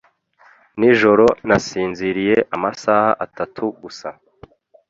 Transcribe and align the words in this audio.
Nijoro 0.79 1.25
nasinziriye 1.47 2.35
amasaha 2.55 3.09
atatu 3.25 3.63
gusa 3.81 4.09